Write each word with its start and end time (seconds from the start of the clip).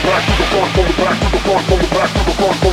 the 0.00 0.06
back 0.08 0.24
to 0.24 0.32
the 0.32 0.44
front, 0.44 0.72
from 0.72 0.86
the 0.86 0.92
back 0.96 1.20
to 1.20 1.30
the 1.30 1.38
front, 1.38 1.66
from 1.66 1.78
the 1.78 1.88
back 1.88 2.10
to 2.12 2.24
the 2.24 2.32
front. 2.32 2.69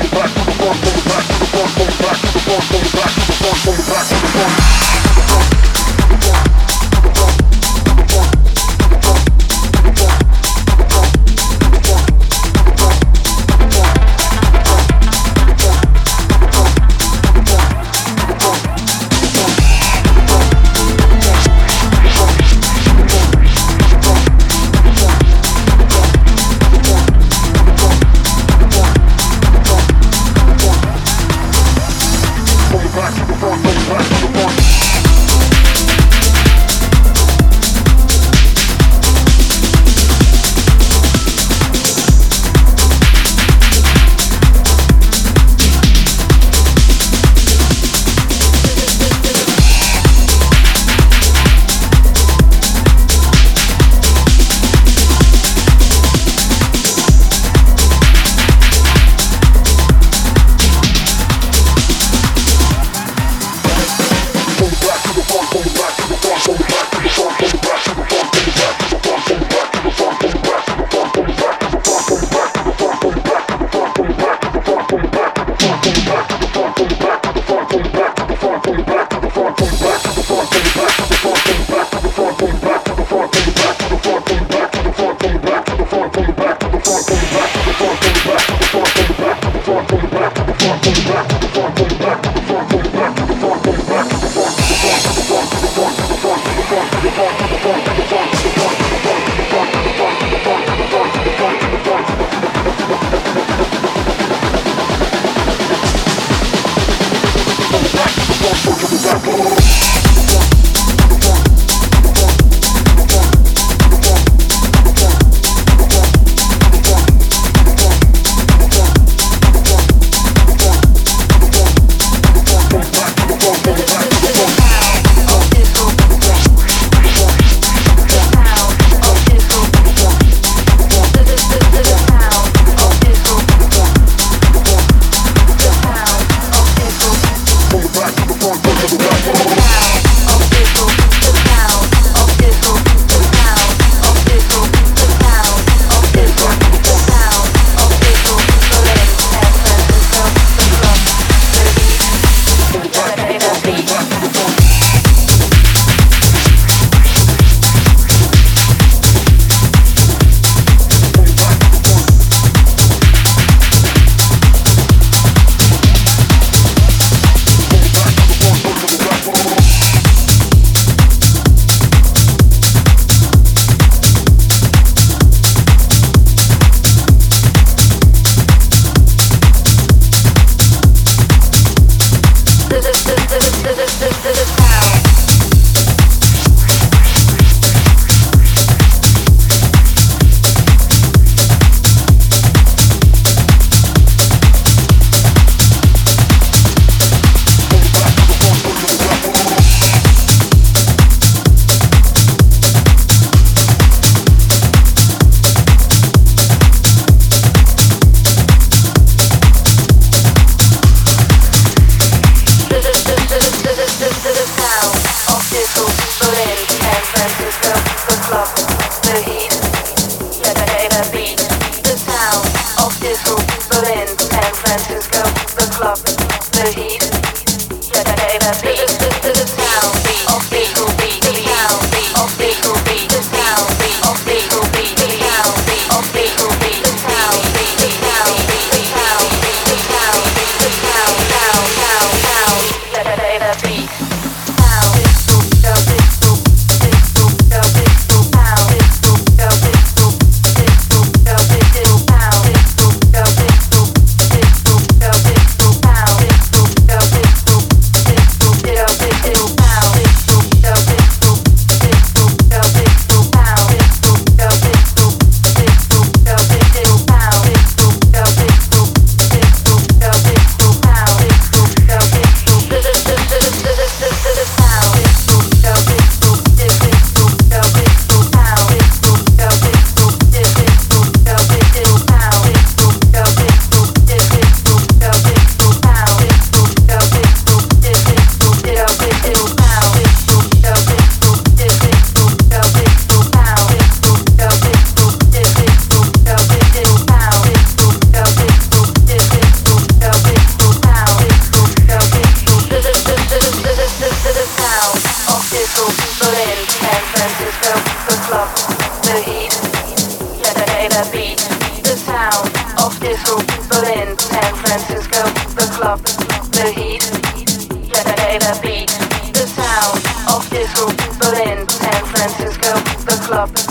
The 323.38 323.67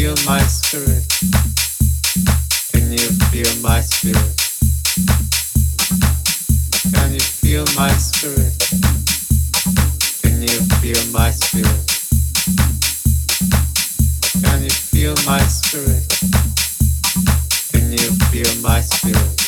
feel 0.00 0.14
my 0.24 0.40
spirit? 0.44 1.04
Can 2.72 2.90
you 2.90 3.06
feel 3.28 3.52
my 3.60 3.82
spirit? 3.82 4.32
Can 6.94 7.12
you 7.12 7.20
feel 7.20 7.66
my 7.76 7.92
spirit? 7.92 8.56
Can 10.22 10.40
you 10.40 10.58
feel 10.80 11.12
my 11.12 11.30
spirit? 11.30 11.84
Can 14.42 14.62
you 14.62 14.70
feel 14.70 15.14
my 15.26 15.40
spirit? 15.42 16.08
Can 17.72 17.92
you 17.92 18.10
feel 18.32 18.62
my 18.62 18.80
spirit? 18.80 19.39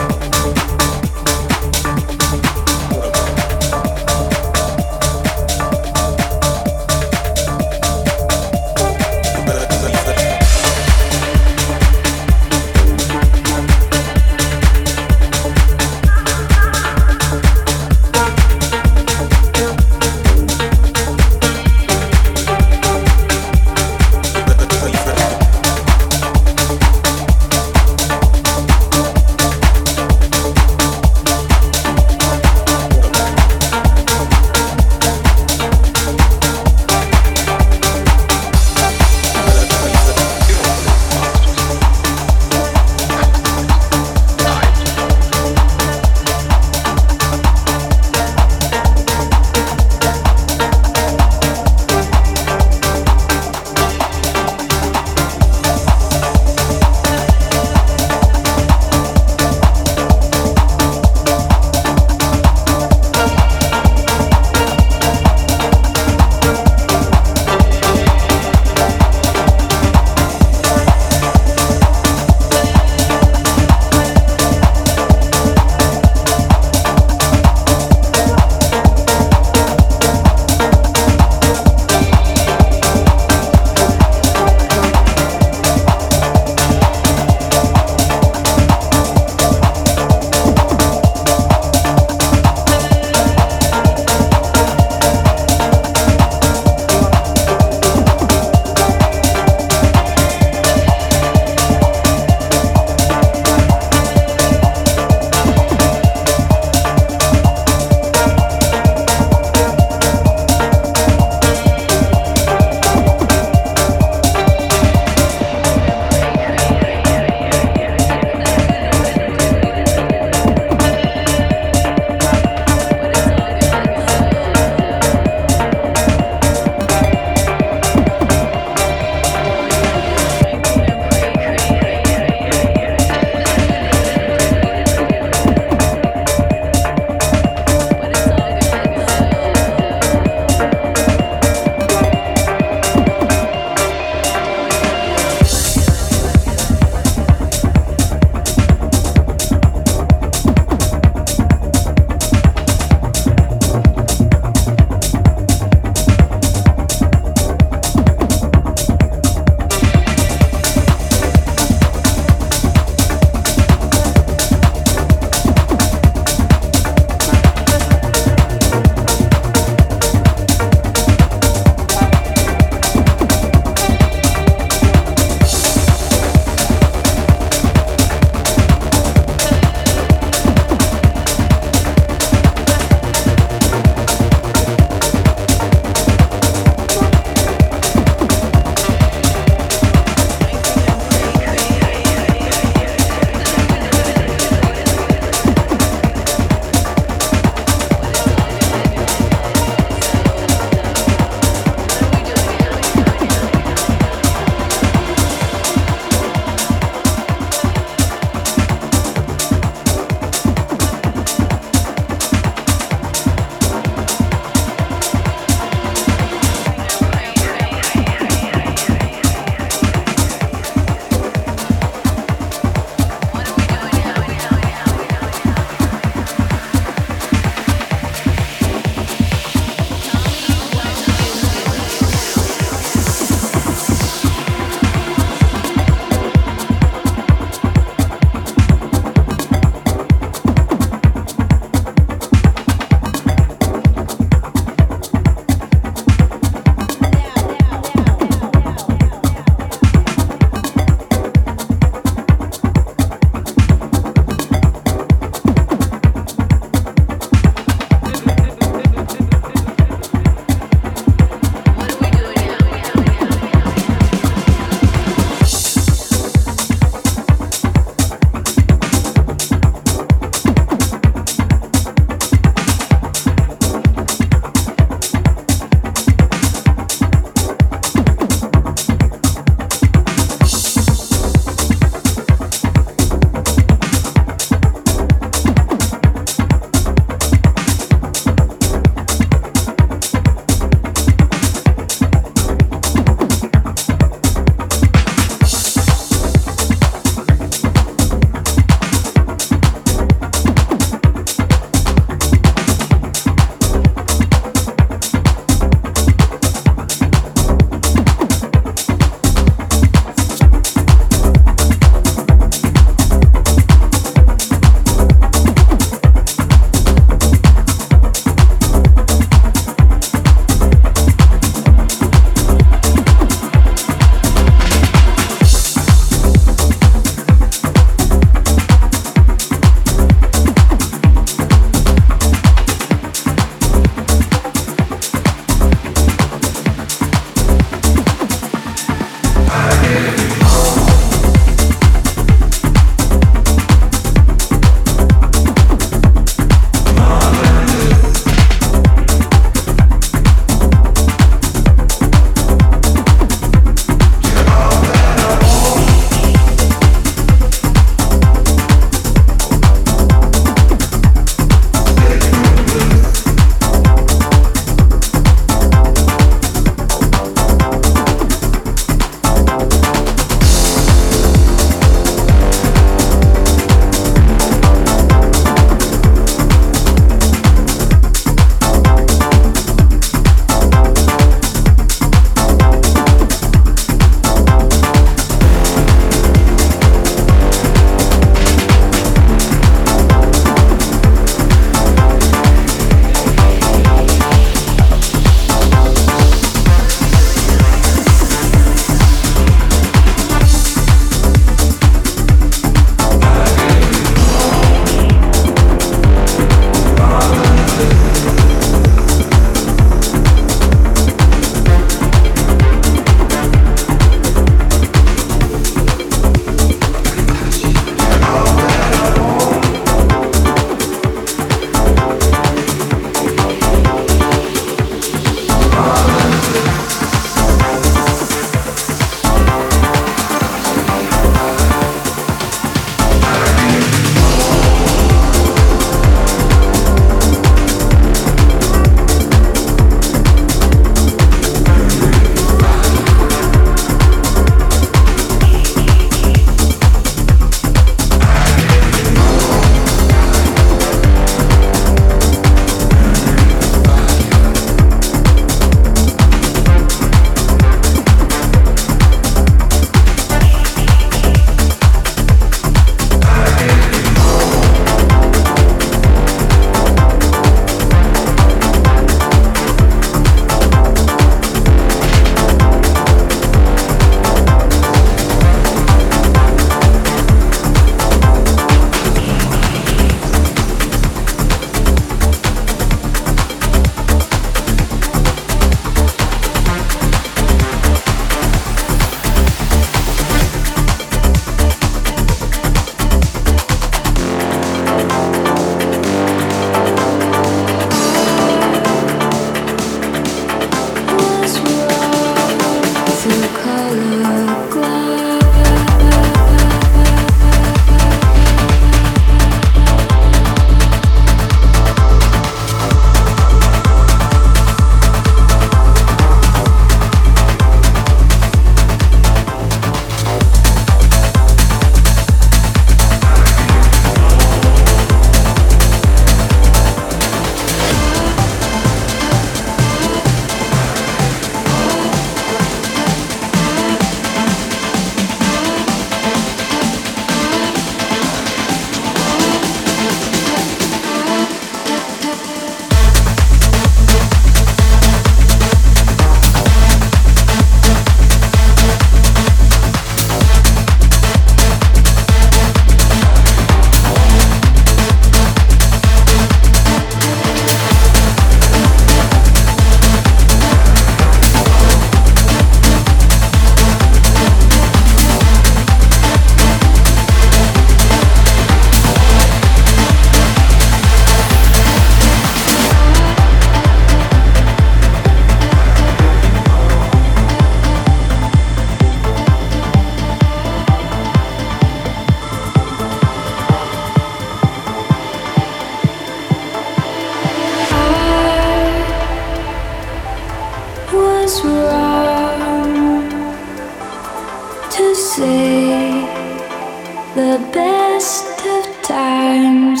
the 597.34 597.70
best 597.72 598.66
of 598.66 599.02
times 599.02 600.00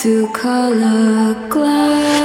through 0.00 0.28
color 0.28 1.34
glass. 1.48 2.21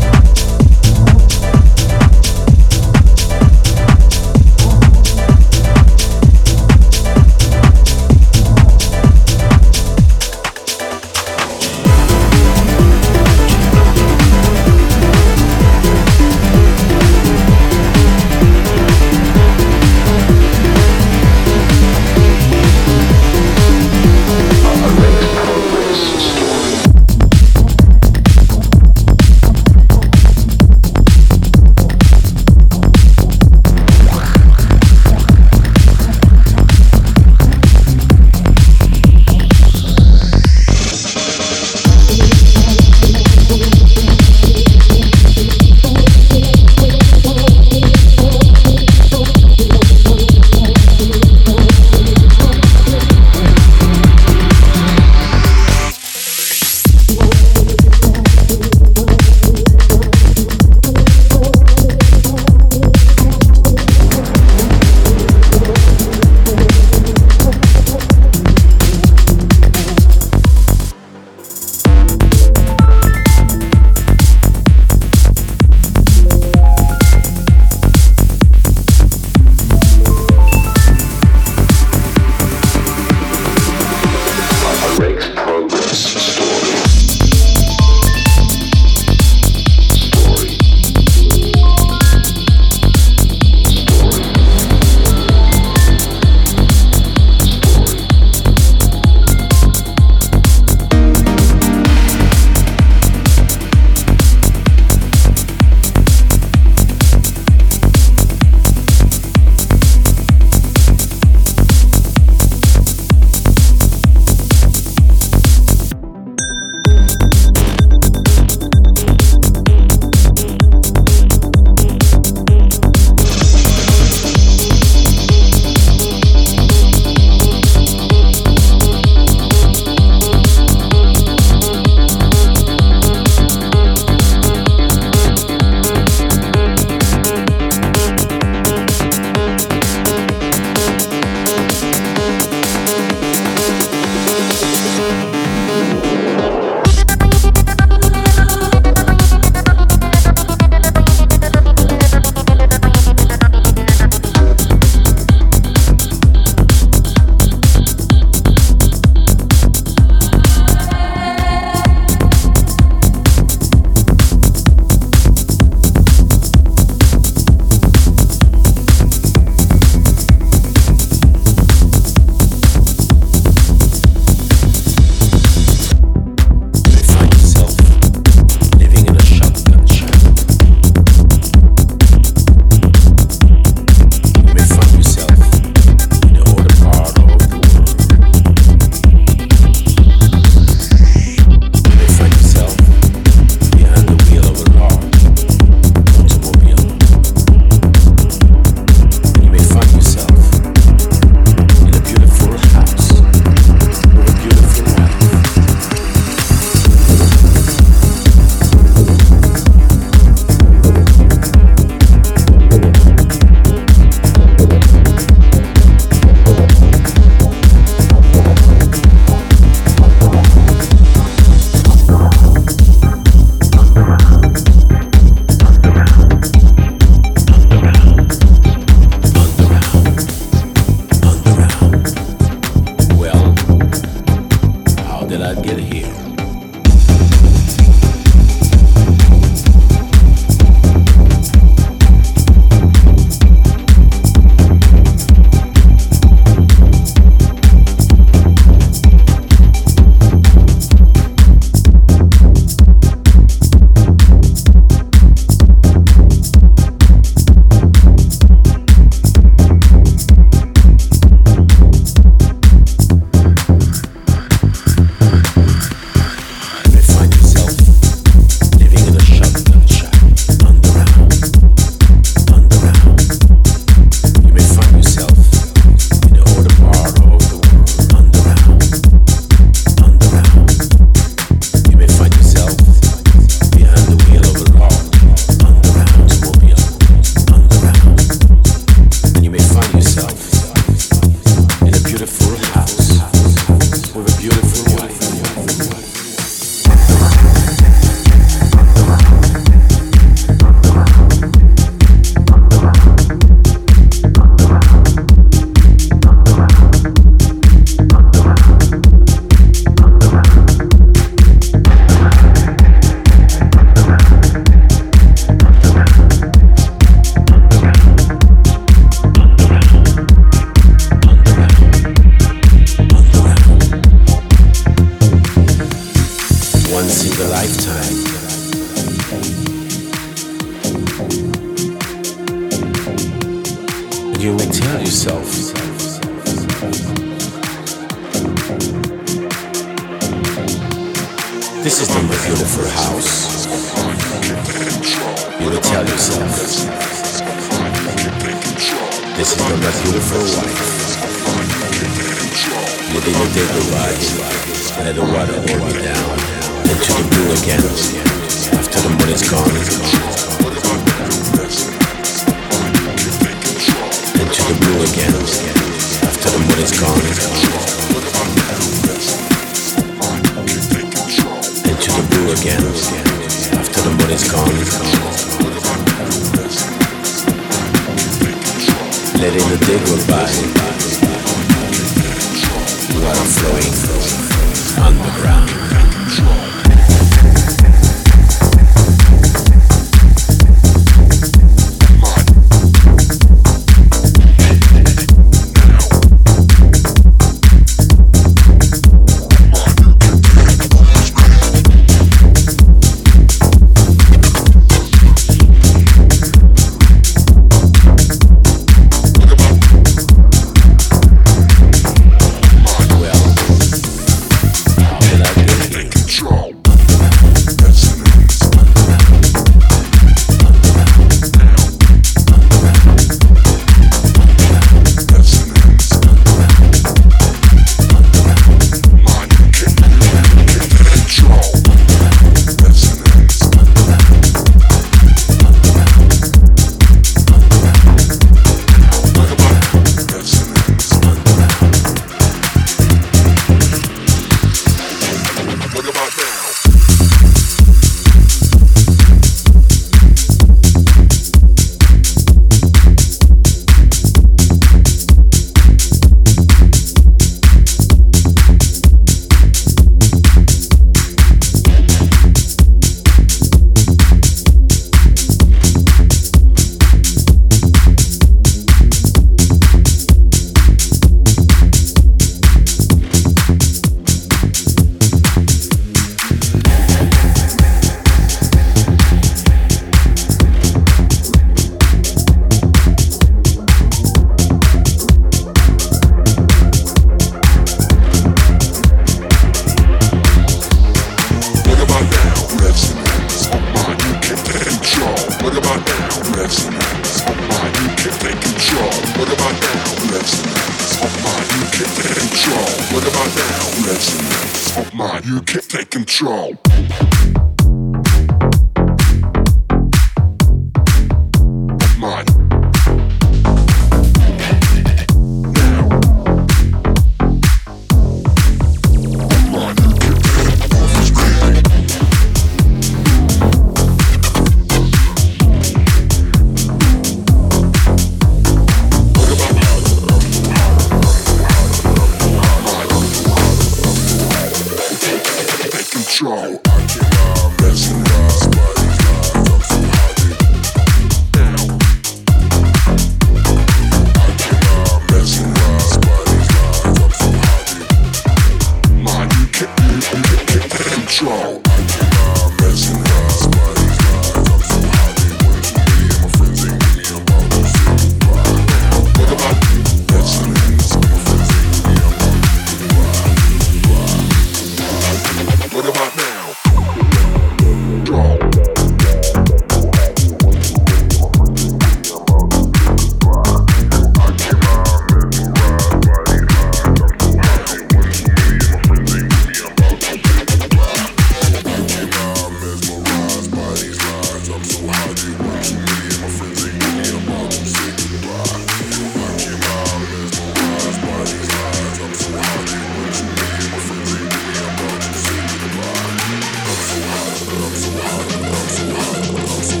You 599.84 600.00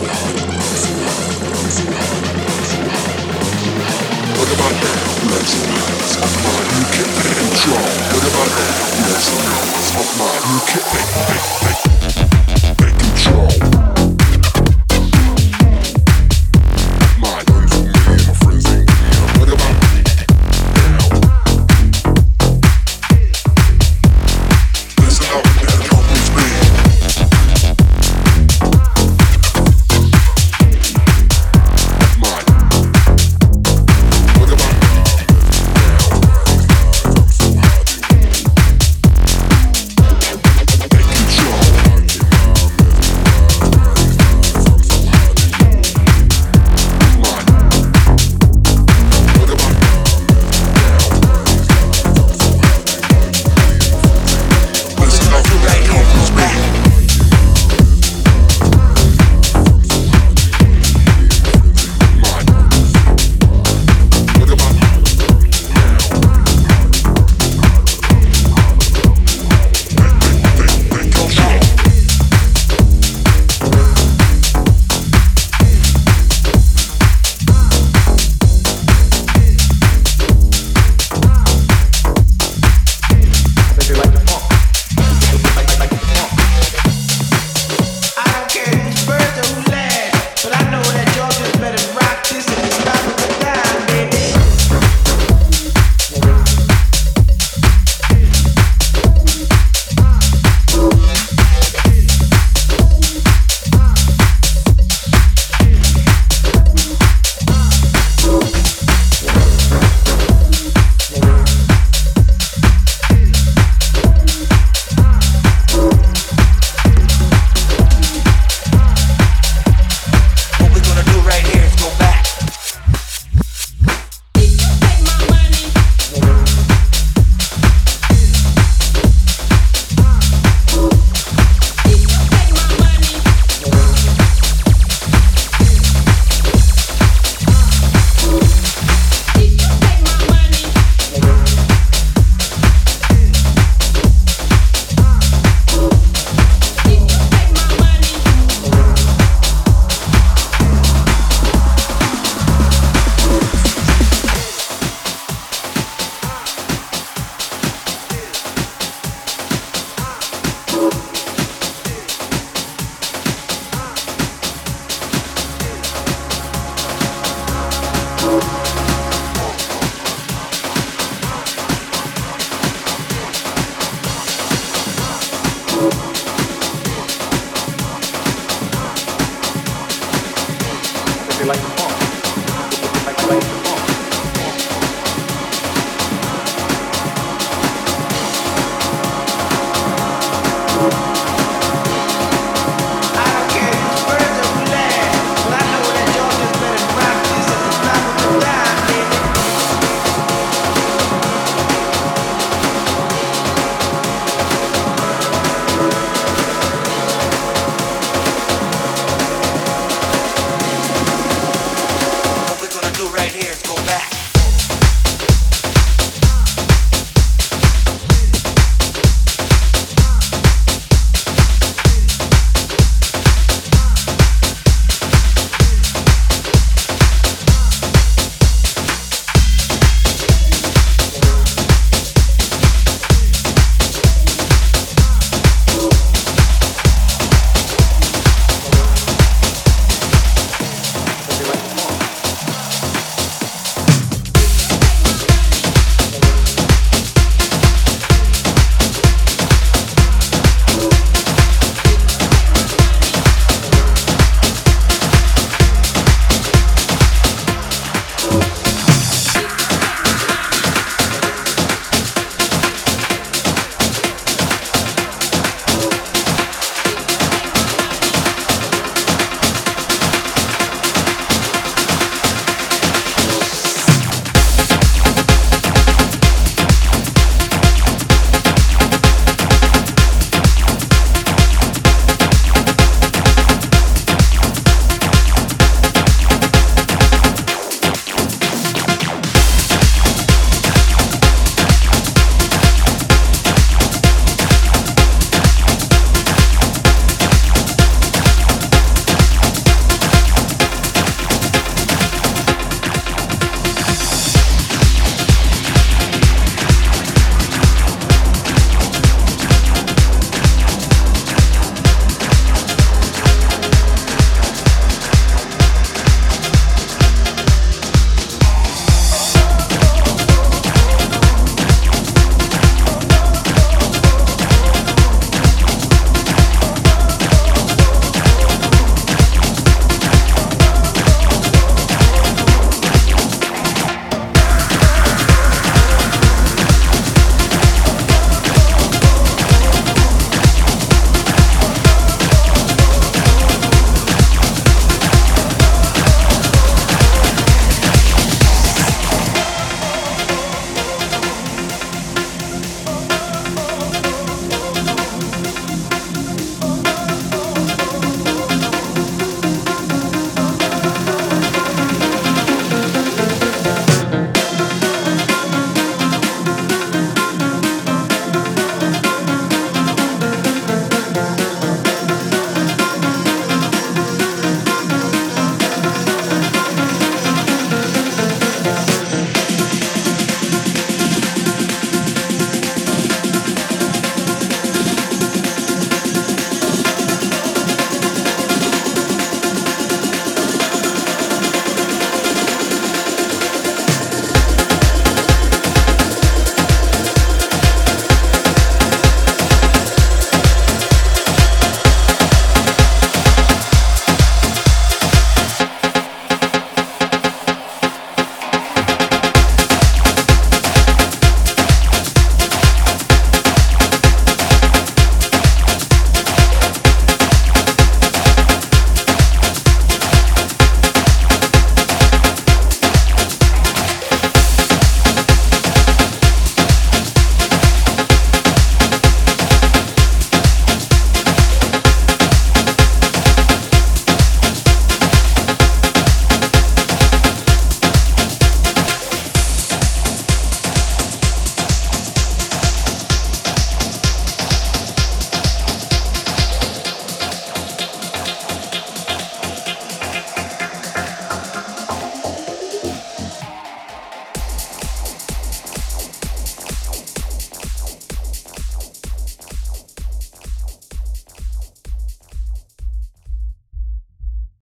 can't 6.90 7.12
control. 7.36 7.84
What 8.08 8.24
about 8.24 8.50
that? 8.56 8.74
That's 9.04 9.28
enough 9.28 10.00
of 10.00 10.08
mine. 10.18 10.42
You 10.48 10.60
can't. 10.72 11.63